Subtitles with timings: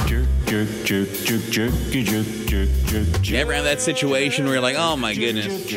[0.07, 0.55] jerk, You
[3.37, 5.71] ever have that situation where you're like, oh my goodness,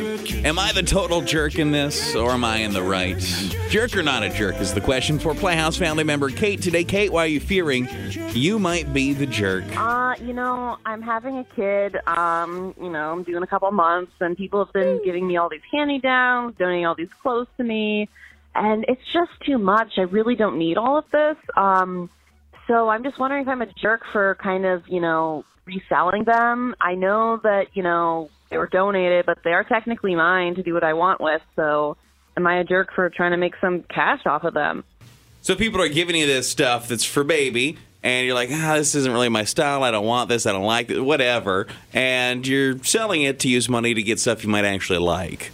[0.47, 3.21] am I the total jerk in this or am I in the right?
[3.69, 6.85] Jerk or not a jerk is the question for Playhouse family member Kate today.
[6.85, 7.87] Kate, why are you fearing
[8.31, 9.65] you might be the jerk?
[9.77, 11.99] Uh, you know, I'm having a kid.
[12.07, 15.51] Um, you know, I'm doing a couple months, and people have been giving me all
[15.51, 18.09] these hand downs, donating all these clothes to me,
[18.55, 19.99] and it's just too much.
[19.99, 21.37] I really don't need all of this.
[21.59, 22.09] Um,
[22.67, 26.75] so I'm just wondering if I'm a jerk for kind of, you know, reselling them.
[26.81, 30.75] I know that, you know, they were donated, but they are technically mine to do
[30.75, 31.43] what I want with.
[31.57, 31.97] So
[32.37, 34.85] am I a jerk for trying to make some cash off of them?
[35.41, 38.95] So people are giving you this stuff that's for baby, and you're like, ah, this
[38.95, 39.83] isn't really my style.
[39.83, 40.47] I don't want this.
[40.47, 41.01] I don't like it.
[41.01, 41.67] Whatever.
[41.93, 45.51] And you're selling it to use money to get stuff you might actually like.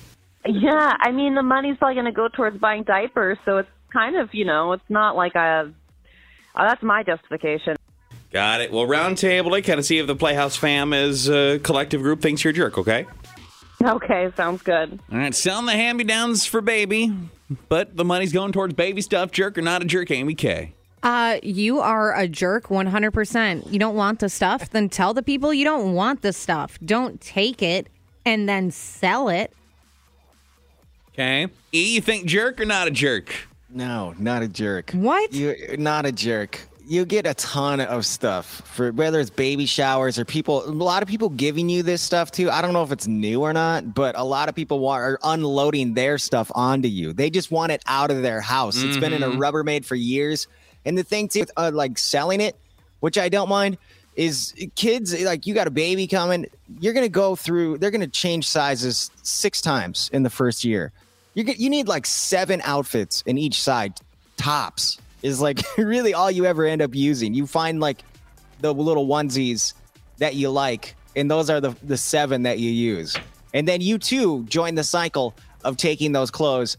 [0.46, 4.16] Yeah, I mean, the money's probably going to go towards buying diapers, so it's kind
[4.16, 5.72] of, you know, it's not like a.
[6.58, 7.76] Uh, that's my justification.
[8.32, 8.72] Got it.
[8.72, 12.20] Well, round table to kind of see if the Playhouse fam as a collective group
[12.20, 13.06] thinks you're a jerk, okay?
[13.82, 14.98] Okay, sounds good.
[15.10, 17.14] All right, selling the hand me downs for baby,
[17.68, 19.30] but the money's going towards baby stuff.
[19.30, 20.74] Jerk or not a jerk, Amy K.
[21.02, 23.72] Uh, you are a jerk 100%.
[23.72, 26.76] You don't want the stuff, then tell the people you don't want the stuff.
[26.84, 27.88] Don't take it
[28.26, 29.52] and then sell it.
[31.10, 31.46] Okay.
[31.72, 33.32] E, you think jerk or not a jerk?
[33.70, 34.90] No, not a jerk.
[34.92, 35.32] What?
[35.32, 36.60] You're not a jerk.
[36.86, 40.64] You get a ton of stuff for whether it's baby showers or people.
[40.64, 42.50] A lot of people giving you this stuff too.
[42.50, 45.18] I don't know if it's new or not, but a lot of people wa- are
[45.22, 47.12] unloading their stuff onto you.
[47.12, 48.82] They just want it out of their house.
[48.82, 50.48] It's been in a Rubbermaid for years.
[50.86, 52.56] And the thing too, with, uh, like selling it,
[53.00, 53.76] which I don't mind,
[54.16, 56.46] is kids like you got a baby coming.
[56.80, 57.78] You're gonna go through.
[57.78, 60.92] They're gonna change sizes six times in the first year.
[61.38, 63.94] You get you need like seven outfits in each side.
[64.36, 67.32] Tops is like really all you ever end up using.
[67.32, 68.02] You find like
[68.60, 69.72] the little onesies
[70.16, 73.16] that you like, and those are the the seven that you use.
[73.54, 75.32] And then you too join the cycle
[75.62, 76.76] of taking those clothes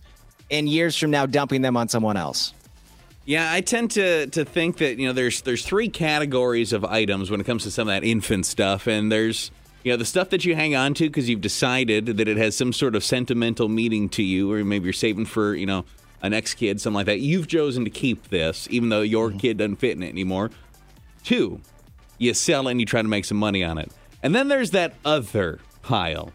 [0.51, 2.53] and years from now dumping them on someone else.
[3.23, 7.31] Yeah, I tend to to think that you know there's there's three categories of items
[7.31, 9.51] when it comes to some of that infant stuff, and there's
[9.83, 12.55] you know the stuff that you hang on to because you've decided that it has
[12.55, 15.85] some sort of sentimental meaning to you, or maybe you're saving for you know
[16.21, 17.19] an ex kid, something like that.
[17.19, 19.37] You've chosen to keep this, even though your mm-hmm.
[19.37, 20.51] kid doesn't fit in it anymore.
[21.23, 21.61] Two,
[22.17, 23.91] you sell and you try to make some money on it,
[24.21, 26.33] and then there's that other pile.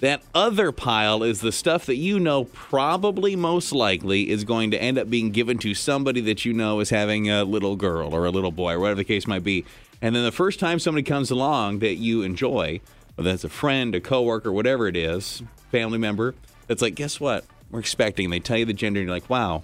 [0.00, 4.82] That other pile is the stuff that you know probably most likely is going to
[4.82, 8.26] end up being given to somebody that you know is having a little girl or
[8.26, 9.64] a little boy or whatever the case might be.
[10.04, 12.82] And then the first time somebody comes along that you enjoy,
[13.14, 16.34] whether that's a friend, a coworker, whatever it is, family member,
[16.66, 17.46] that's like, guess what?
[17.70, 18.28] We're expecting.
[18.28, 19.62] They tell you the gender, and you're like, wow,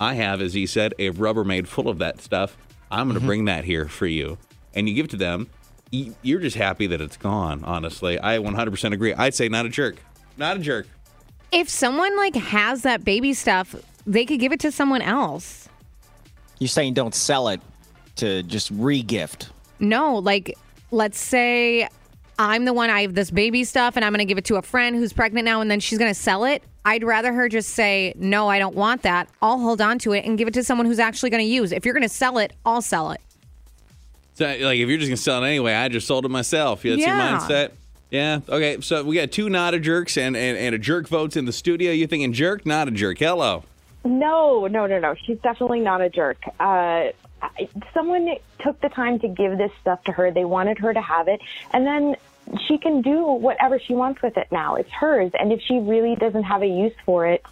[0.00, 2.56] I have, as he said, a Rubbermaid full of that stuff.
[2.90, 3.26] I'm going to mm-hmm.
[3.26, 4.38] bring that here for you.
[4.72, 5.50] And you give it to them.
[5.90, 8.18] You're just happy that it's gone, honestly.
[8.18, 9.12] I 100% agree.
[9.12, 9.96] I'd say not a jerk.
[10.38, 10.86] Not a jerk.
[11.52, 13.76] If someone like has that baby stuff,
[14.06, 15.68] they could give it to someone else.
[16.60, 17.60] You're saying don't sell it
[18.16, 19.50] to just re-gift.
[19.82, 20.56] No, like
[20.90, 21.88] let's say
[22.38, 24.56] I'm the one I have this baby stuff and I'm going to give it to
[24.56, 26.62] a friend who's pregnant now and then she's going to sell it.
[26.84, 29.28] I'd rather her just say, "No, I don't want that.
[29.40, 31.70] I'll hold on to it and give it to someone who's actually going to use.
[31.70, 33.20] If you're going to sell it, I'll sell it."
[34.34, 36.82] So, like, if you're just going to sell it anyway, I just sold it myself.
[36.82, 37.30] That's Yeah.
[37.30, 37.70] your mindset.
[38.10, 38.40] Yeah.
[38.48, 38.80] Okay.
[38.80, 41.52] So we got two not a jerks and, and, and a jerk votes in the
[41.52, 41.92] studio.
[41.92, 43.18] You thinking jerk, not a jerk?
[43.18, 43.62] Hello.
[44.04, 45.14] No, no, no, no.
[45.24, 46.38] She's definitely not a jerk.
[46.58, 47.12] Uh, I-
[47.94, 50.30] someone took the time to give this stuff to her.
[50.30, 51.40] They wanted her to have it,
[51.72, 52.16] and then
[52.66, 54.76] she can do whatever she wants with it now.
[54.76, 57.44] It's hers, and if she really doesn't have a use for it,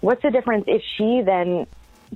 [0.00, 1.66] what's the difference if she then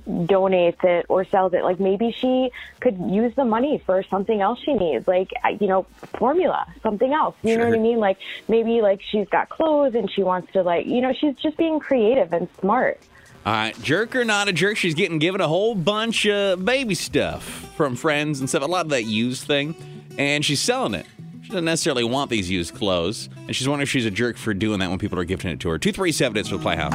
[0.07, 1.63] donates it or sells it?
[1.63, 5.67] Like maybe she could use the money for something else she needs, like uh, you
[5.67, 5.83] know,
[6.17, 7.35] formula, something else.
[7.43, 7.99] You know what I mean?
[7.99, 8.17] Like
[8.47, 11.79] maybe like she's got clothes and she wants to like you know she's just being
[11.79, 12.99] creative and smart.
[13.45, 13.79] All right.
[13.83, 14.75] Jerk or not a jerk?
[14.75, 17.43] She's getting given a whole bunch of baby stuff
[17.75, 18.63] from friends and stuff.
[18.63, 19.75] A lot of that used thing.
[20.17, 21.05] And she's selling it.
[21.43, 23.29] She doesn't necessarily want these used clothes.
[23.35, 25.59] And she's wondering if she's a jerk for doing that when people are gifting it
[25.59, 25.77] to her.
[25.77, 26.93] 237 it's with Playhouse.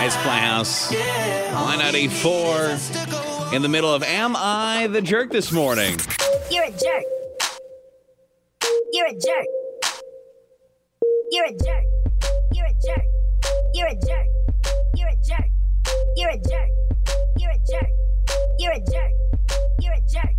[0.00, 0.90] It's Playhouse.
[0.90, 3.52] Y94.
[3.52, 5.98] In the middle of Am I the Jerk this morning?
[6.50, 7.04] You're a jerk.
[8.92, 9.46] You're a jerk.
[11.30, 11.84] You're a jerk.
[12.54, 13.04] You're a jerk.
[13.74, 14.26] You're a jerk.
[15.04, 15.50] You're a jerk.
[16.16, 16.68] You're a jerk.
[17.36, 17.90] You're a jerk.
[18.58, 19.12] You're a jerk.
[19.78, 20.34] You're a jerk.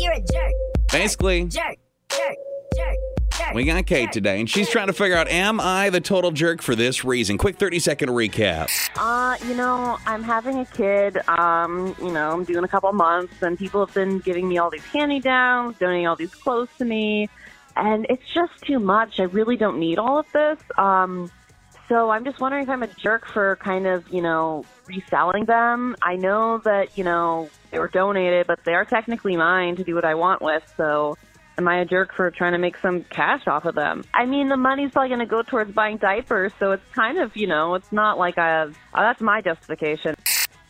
[0.00, 0.52] You're a jerk.
[0.90, 1.78] Basically, Jerk.
[2.08, 2.36] Jerk.
[2.74, 2.96] Jerk.
[3.38, 3.54] Jerk.
[3.54, 6.62] we got Kate today, and she's trying to figure out: Am I the total jerk
[6.62, 7.38] for this reason?
[7.38, 8.70] Quick, thirty second recap.
[8.96, 11.18] Uh, you know, I'm having a kid.
[11.28, 14.70] Um, you know, I'm doing a couple months, and people have been giving me all
[14.70, 17.28] these hand me downs, donating all these clothes to me,
[17.76, 19.20] and it's just too much.
[19.20, 20.58] I really don't need all of this.
[20.76, 21.30] Um,
[21.92, 25.94] so I'm just wondering if I'm a jerk for kind of, you know, reselling them.
[26.00, 29.94] I know that, you know, they were donated, but they are technically mine to do
[29.94, 30.62] what I want with.
[30.78, 31.18] So
[31.58, 34.04] am I a jerk for trying to make some cash off of them?
[34.14, 36.52] I mean, the money's probably going to go towards buying diapers.
[36.58, 40.14] So it's kind of, you know, it's not like I, uh, that's my justification.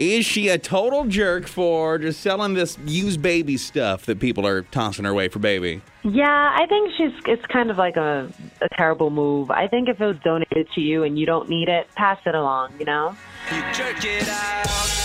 [0.02, 4.62] Is she a total jerk for just selling this used baby stuff that people are
[4.62, 5.80] tossing her way for baby?
[6.02, 6.26] Yeah,
[6.58, 7.12] I think she's.
[7.24, 8.28] It's kind of like a,
[8.60, 9.52] a terrible move.
[9.52, 12.34] I think if it was donated to you and you don't need it, pass it
[12.34, 12.72] along.
[12.80, 13.14] You know.
[13.54, 15.01] You jerk it out.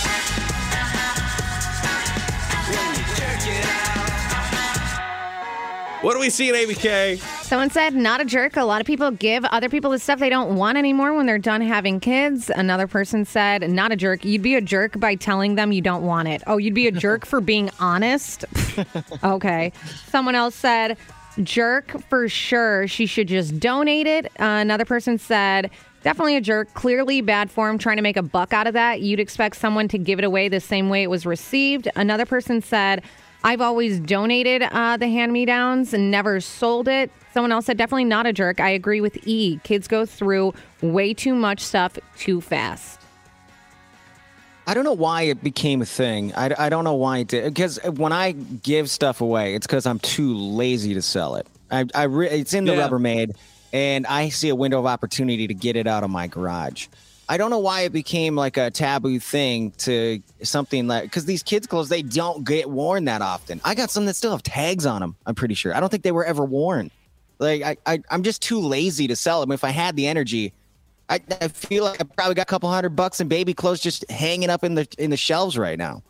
[6.07, 7.17] What do we see at ABK?
[7.43, 8.55] Someone said, not a jerk.
[8.55, 11.37] A lot of people give other people the stuff they don't want anymore when they're
[11.37, 12.49] done having kids.
[12.49, 14.23] Another person said, not a jerk.
[14.23, 16.43] You'd be a jerk by telling them you don't want it.
[16.47, 18.45] Oh, you'd be a jerk for being honest?
[19.25, 19.73] okay.
[20.07, 20.97] Someone else said,
[21.43, 22.87] jerk for sure.
[22.87, 24.27] She should just donate it.
[24.39, 25.69] Uh, another person said,
[26.03, 26.73] definitely a jerk.
[26.73, 29.01] Clearly bad form, trying to make a buck out of that.
[29.01, 31.89] You'd expect someone to give it away the same way it was received.
[31.97, 33.03] Another person said,
[33.43, 37.11] I've always donated uh, the hand me downs and never sold it.
[37.33, 38.59] Someone else said, definitely not a jerk.
[38.59, 39.59] I agree with E.
[39.63, 42.99] Kids go through way too much stuff too fast.
[44.65, 46.33] I don't know why it became a thing.
[46.35, 47.53] I, I don't know why it did.
[47.53, 51.47] Because when I give stuff away, it's because I'm too lazy to sell it.
[51.71, 52.89] I, I re- it's in the Yeah.
[52.89, 53.35] Rubbermaid,
[53.71, 56.87] and I see a window of opportunity to get it out of my garage.
[57.29, 61.43] I don't know why it became like a taboo thing to something like because these
[61.43, 63.59] kids' clothes they don't get worn that often.
[63.65, 65.15] I got some that still have tags on them.
[65.25, 65.75] I'm pretty sure.
[65.75, 66.89] I don't think they were ever worn.
[67.39, 69.51] Like I, I I'm just too lazy to sell them.
[69.51, 70.53] If I had the energy,
[71.09, 74.09] I, I feel like I probably got a couple hundred bucks in baby clothes just
[74.09, 76.03] hanging up in the in the shelves right now.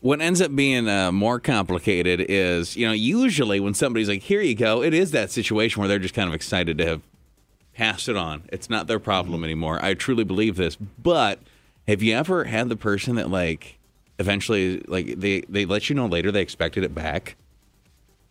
[0.00, 4.42] What ends up being uh, more complicated is, you know, usually when somebody's like, here
[4.42, 7.00] you go, it is that situation where they're just kind of excited to have
[7.74, 8.42] passed it on.
[8.52, 9.78] It's not their problem anymore.
[9.84, 10.76] I truly believe this.
[10.76, 11.40] But
[11.88, 13.78] have you ever had the person that, like,
[14.18, 17.36] eventually, like, they, they let you know later they expected it back?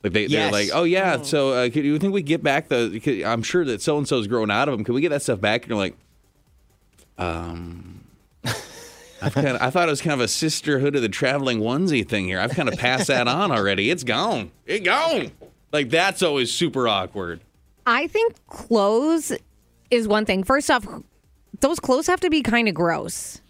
[0.04, 3.00] Like, they, they're like, oh, yeah, so uh, could you think we get back the,
[3.00, 4.84] could- I'm sure that so and so's growing out of them.
[4.84, 5.64] Can we get that stuff back?
[5.64, 5.96] And you're like,
[7.18, 8.04] um,
[9.22, 12.08] I've kind of, I thought it was kind of a sisterhood of the traveling onesie
[12.08, 12.40] thing here.
[12.40, 13.90] I've kind of passed that on already.
[13.90, 14.52] It's gone.
[14.66, 15.32] It gone.
[15.72, 17.42] Like that's always super awkward.
[17.86, 19.32] I think clothes
[19.92, 20.44] is one thing.
[20.44, 20.88] First off,
[21.60, 23.42] those clothes have to be kind of gross,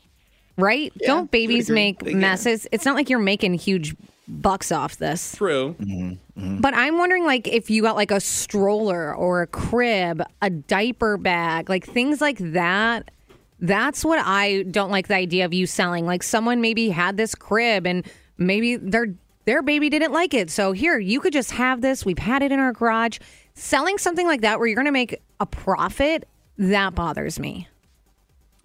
[0.57, 0.91] right?
[0.99, 2.19] Don't babies make They can.
[2.19, 2.67] messes?
[2.71, 3.95] It's not like you're making huge
[4.27, 5.35] bucks off this.
[5.35, 5.75] True.
[5.79, 6.61] Mm-hmm, mm-hmm.
[6.61, 11.17] But I'm wondering, like, if you got like a stroller or a crib, a diaper
[11.17, 13.11] bag, like things like that.
[13.59, 16.05] That's what I don't like the idea of you selling.
[16.05, 18.05] Like, someone maybe had this crib and
[18.37, 19.07] maybe their
[19.45, 20.49] their baby didn't like it.
[20.49, 22.05] So here, you could just have this.
[22.05, 23.19] We've had it in our garage.
[23.55, 26.27] Selling something like that where you're going to make a profit,
[26.57, 27.67] that bothers me.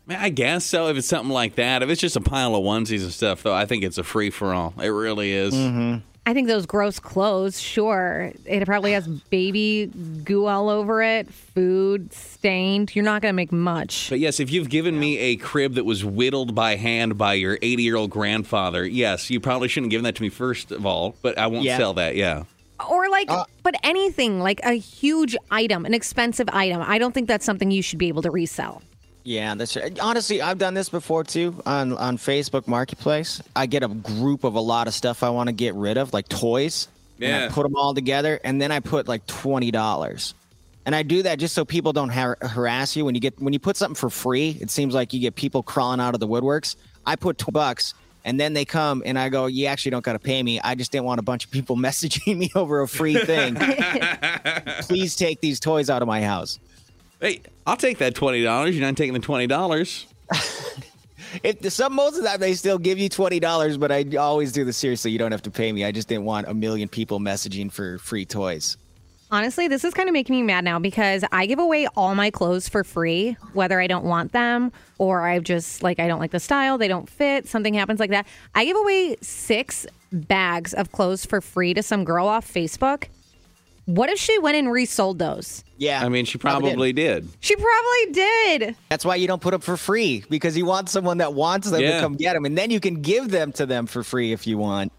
[0.08, 0.88] I guess so.
[0.88, 3.52] If it's something like that, if it's just a pile of onesies and stuff, though,
[3.54, 4.72] I think it's a free for all.
[4.82, 5.52] It really is.
[5.54, 5.98] Mm-hmm.
[6.24, 8.32] I think those gross clothes, sure.
[8.44, 9.86] It probably has baby
[10.24, 12.94] goo all over it, food stained.
[12.94, 14.08] You're not going to make much.
[14.10, 17.58] But yes, if you've given me a crib that was whittled by hand by your
[17.62, 20.84] 80 year old grandfather, yes, you probably shouldn't have given that to me first of
[20.84, 21.14] all.
[21.22, 21.78] But I won't Yeah.
[21.78, 22.14] sell that.
[22.14, 22.44] Yeah.
[23.18, 26.82] Or like, uh, but anything like a huge item, an expensive item.
[26.82, 28.82] I don't think that's something you should be able to resell.
[29.24, 33.42] Yeah, that's honestly I've done this before too on on Facebook Marketplace.
[33.54, 36.12] I get a group of a lot of stuff I want to get rid of,
[36.14, 36.88] like toys.
[37.20, 37.44] And Yeah.
[37.46, 40.34] I put them all together, and then I put like twenty dollars.
[40.86, 43.52] And I do that just so people don't har- harass you when you get when
[43.52, 44.56] you put something for free.
[44.60, 46.76] It seems like you get people crawling out of the woodworks.
[47.04, 47.92] I put two bucks,
[48.24, 50.60] and then they come and I go, "You actually don't got to pay me.
[50.60, 53.56] I just didn't want a bunch of people messaging me over a free thing.
[54.82, 56.58] Please take these toys out of my house."
[57.20, 58.72] Hey, I'll take that $20.
[58.72, 60.06] You're not taking the $20.
[61.42, 64.50] If some most of the time they still give you twenty dollars, but I always
[64.50, 65.10] do the seriously.
[65.10, 65.84] You don't have to pay me.
[65.84, 68.76] I just didn't want a million people messaging for free toys.
[69.30, 72.30] Honestly, this is kind of making me mad now because I give away all my
[72.30, 76.30] clothes for free, whether I don't want them or I've just like, I don't like
[76.30, 78.26] the style, they don't fit, something happens like that.
[78.54, 83.04] I give away six bags of clothes for free to some girl off Facebook.
[83.84, 85.62] What if she went and resold those?
[85.76, 86.02] Yeah.
[86.02, 87.28] I mean, she Probably probably did.
[87.40, 88.76] She probably did.
[88.88, 91.80] That's why you don't put them for free because you want someone that wants them
[91.82, 91.96] Yeah.
[91.96, 94.46] to come get them, and then you can give them to them for free if
[94.46, 94.92] you want.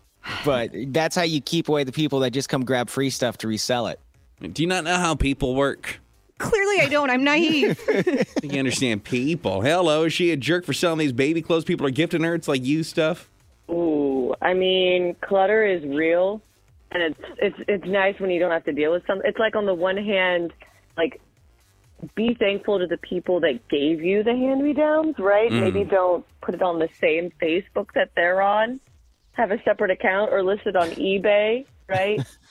[0.43, 3.48] But that's how you keep away the people that just come grab free stuff to
[3.48, 4.00] resell it.
[4.41, 6.00] Do you not know how people work?
[6.38, 7.10] Clearly, I don't.
[7.10, 7.79] I'm naive.
[8.41, 9.62] You understand people.
[9.62, 12.34] Hello, is she a jerk for selling these baby clothes people are gifting her?
[12.34, 13.29] It's like you stuff.
[13.69, 16.41] Ooh, I mean, clutter is real,
[16.91, 19.27] and it's it's it's nice when you don't have to deal with something.
[19.27, 20.53] It's like on the one hand,
[20.98, 21.19] like
[22.15, 25.51] be thankful to the people that gave you the hand me downs, right?
[25.51, 25.62] Mm.
[25.62, 28.79] Maybe don't put it on the same Facebook that they're on.
[29.34, 32.25] Have a separate account or list it on eBay, right?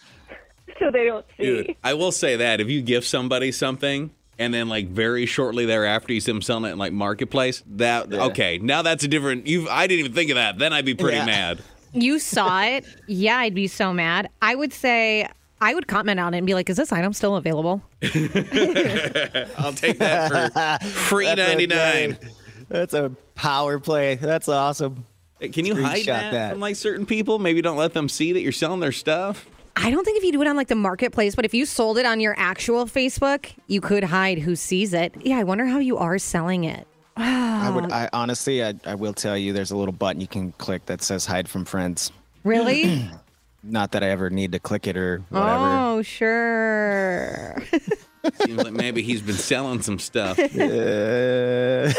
[0.79, 1.45] so they don't see.
[1.45, 5.65] Dude, I will say that if you give somebody something and then like very shortly
[5.67, 9.47] thereafter you see them selling it in like marketplace, that okay, now that's a different.
[9.47, 10.59] You, I didn't even think of that.
[10.59, 11.27] Then I'd be pretty Yeah.
[11.27, 11.63] mad.
[11.93, 12.85] you saw it.
[13.07, 14.29] Yeah, I'd be so mad.
[14.43, 15.29] I would say,
[15.61, 17.83] I would comment on it and be like, is this item still available?
[18.03, 22.11] I'll take that for free That's ninety nine.
[22.11, 22.31] good-
[22.69, 24.17] That's a power play.
[24.17, 25.05] That's awesome.
[25.41, 26.51] Can you hide that, that.
[26.53, 27.39] from like certain people?
[27.39, 29.47] Maybe don't let them see that you're selling their stuff.
[29.81, 31.99] I don't think if you do it on like the marketplace, but if you sold
[31.99, 35.15] it on your actual Facebook, you could hide who sees it.
[35.23, 36.87] Yeah, I wonder how you are selling it.
[37.17, 37.93] I would.
[37.93, 41.01] I honestly, I, I will tell you, there's a little button you can click that
[41.01, 42.11] says "hide from friends."
[42.43, 43.09] Really?
[43.63, 45.65] Not that I ever need to click it or whatever.
[45.65, 47.63] oh, sure.
[48.45, 50.39] Seems like maybe he's been selling some stuff.
[50.59, 51.93] Uh,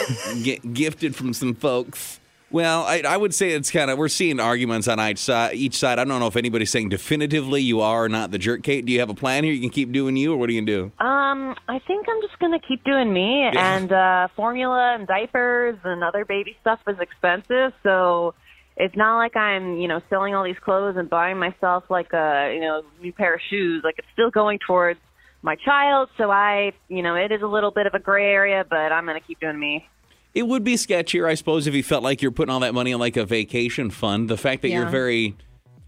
[0.44, 2.20] get gifted from some folks.
[2.52, 5.56] Well, I, I would say it's kind of we're seeing arguments on each side.
[5.56, 6.00] Each side.
[6.00, 8.64] I don't know if anybody's saying definitively you are or not the jerk.
[8.64, 9.54] Kate, do you have a plan here?
[9.54, 11.06] You can keep doing you, or what are you gonna do?
[11.06, 16.04] Um, I think I'm just gonna keep doing me, and uh, formula and diapers and
[16.04, 18.34] other baby stuff is expensive, so
[18.78, 22.52] it's not like I'm, you know, selling all these clothes and buying myself like a,
[22.54, 23.84] you know, new pair of shoes.
[23.84, 25.00] Like it's still going towards
[25.44, 28.66] my child, so I, you know, it is a little bit of a gray area,
[28.68, 29.88] but I'm gonna keep doing me.
[30.34, 32.92] It would be sketchier, I suppose, if you felt like you're putting all that money
[32.92, 34.30] in like a vacation fund.
[34.30, 35.36] The fact that you're very,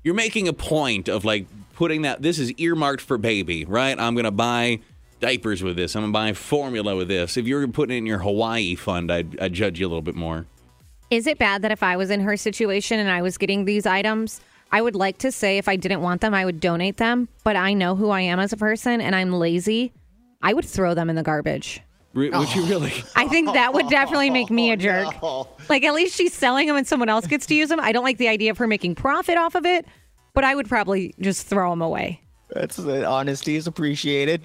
[0.04, 1.46] you're making a point of like
[1.76, 2.22] putting that.
[2.22, 3.98] This is earmarked for baby, right?
[4.00, 4.80] I'm gonna buy
[5.20, 5.96] diapers with this.
[5.96, 7.38] I'm gonna buy formula with this.
[7.38, 10.16] If you're putting it in your Hawaii fund, I'd, I'd judge you a little bit
[10.16, 10.48] more.
[11.12, 13.86] Is it bad that if I was in her situation and I was getting these
[13.86, 17.28] items, I would like to say if I didn't want them, I would donate them,
[17.44, 19.92] but I know who I am as a person and I'm lazy.
[20.42, 21.82] I would throw them in the garbage.
[22.14, 22.68] Re- Would you oh.
[22.68, 23.04] really?
[23.16, 25.14] I think that would definitely make me a jerk.
[25.70, 27.80] Like at least she's selling them and someone else gets to use them.
[27.80, 29.86] I don't like the idea of her making profit off of it,
[30.34, 32.22] but I would probably just throw them away.
[32.54, 34.42] That's the honesty is appreciated.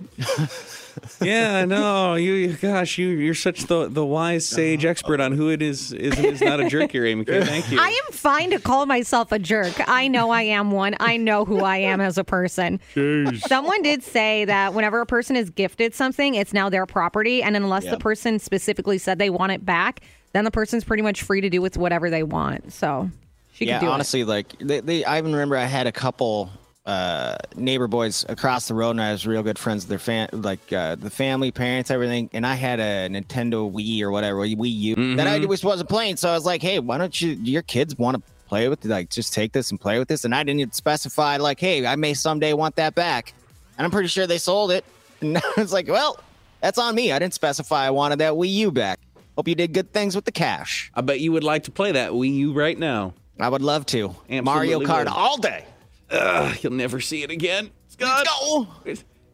[1.22, 4.90] yeah, no, you, gosh, you, you're such the the wise sage uh-huh.
[4.90, 7.24] expert on who it is is is not a jerk here, Amy.
[7.24, 7.42] Kay.
[7.42, 7.78] Thank you.
[7.80, 9.74] I am fine to call myself a jerk.
[9.88, 10.96] I know I am one.
[11.00, 12.80] I know who I am as a person.
[12.94, 17.42] Someone did say that whenever a person is gifted something, it's now their property.
[17.42, 20.00] And unless the person specifically said they want it back,
[20.32, 22.72] then the person's pretty much free to do with whatever they want.
[22.72, 23.10] So
[23.52, 26.50] she yeah, could do honestly, like they, they, I even remember I had a couple
[26.86, 30.28] uh, neighbor boys across the road, and I was real good friends with their fan,
[30.32, 32.30] like uh, the family, parents, everything.
[32.32, 36.16] And I had a Nintendo Wii or whatever Wii U that I was wasn't playing.
[36.16, 37.30] So I was like, hey, why don't you?
[37.32, 38.84] Your kids want to play with?
[38.84, 40.24] Like, just take this and play with this.
[40.24, 43.34] And I didn't even specify like, hey, I may someday want that back.
[43.76, 44.84] And I'm pretty sure they sold it.
[45.22, 46.20] And I was like, well,
[46.60, 47.10] that's on me.
[47.10, 49.00] I didn't specify I wanted that Wii U back.
[49.34, 50.90] Hope you did good things with the cash.
[50.94, 53.14] I bet you would like to play that Wii U right now.
[53.40, 54.08] I would love to.
[54.28, 55.08] Absolutely Mario Kart would.
[55.08, 55.64] all day.
[56.10, 57.70] Ugh, you'll never see it again.
[57.88, 58.26] Scott.
[58.26, 58.68] go.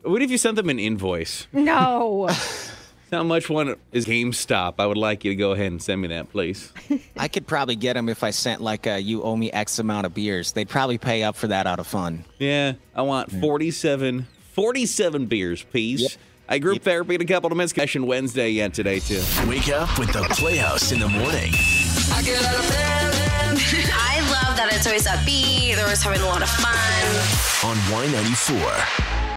[0.03, 1.47] What if you sent them an invoice?
[1.53, 2.29] No.
[3.13, 4.75] How much one is GameStop?
[4.79, 6.73] I would like you to go ahead and send me that, please.
[7.15, 10.07] I could probably get them if I sent like a you owe me X amount
[10.07, 10.53] of beers.
[10.53, 12.25] They'd probably pay up for that out of fun.
[12.39, 16.17] Yeah, I want 47, 47 beers, please.
[16.49, 17.75] I group therapy in a couple of minutes.
[17.75, 19.23] Session Wednesday yet today, too.
[19.47, 21.53] Wake up with the Playhouse in the morning.
[22.15, 22.23] I
[24.53, 25.77] love that it's always upbeat.
[25.77, 26.75] They're always having a lot of fun.
[27.65, 29.22] on Y94.